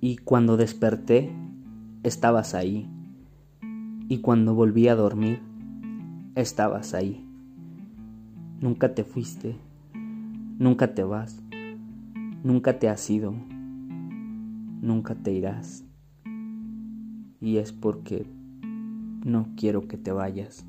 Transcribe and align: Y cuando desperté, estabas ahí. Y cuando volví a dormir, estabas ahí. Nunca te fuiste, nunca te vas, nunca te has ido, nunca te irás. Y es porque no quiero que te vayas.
Y 0.00 0.18
cuando 0.18 0.56
desperté, 0.56 1.32
estabas 2.04 2.54
ahí. 2.54 2.88
Y 4.08 4.18
cuando 4.18 4.54
volví 4.54 4.86
a 4.86 4.94
dormir, 4.94 5.40
estabas 6.36 6.94
ahí. 6.94 7.26
Nunca 8.60 8.94
te 8.94 9.02
fuiste, 9.02 9.56
nunca 10.56 10.94
te 10.94 11.02
vas, 11.02 11.42
nunca 12.44 12.78
te 12.78 12.88
has 12.88 13.10
ido, 13.10 13.34
nunca 14.80 15.16
te 15.16 15.32
irás. 15.32 15.84
Y 17.40 17.56
es 17.56 17.72
porque 17.72 18.24
no 19.24 19.48
quiero 19.56 19.88
que 19.88 19.96
te 19.96 20.12
vayas. 20.12 20.64